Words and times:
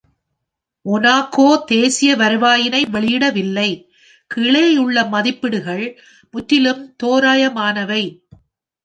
Monaco 0.85 1.43
தேசிய 1.71 2.15
வருவாயினை 2.15 2.79
வெளியிடவில்லை; 2.93 3.67
கீழே 4.31 4.65
உள்ள 4.77 5.03
மதிப்பீடுகள் 5.13 5.85
முற்றிலும் 6.33 6.83
தோரயமானவை. 7.03 8.03